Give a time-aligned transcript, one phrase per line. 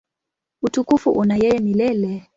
[0.61, 2.27] Utukufu una yeye milele.